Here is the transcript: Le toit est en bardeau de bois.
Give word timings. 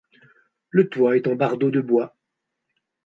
Le 0.71 0.89
toit 0.89 1.15
est 1.15 1.27
en 1.27 1.35
bardeau 1.35 1.69
de 1.69 1.79
bois. 1.79 2.17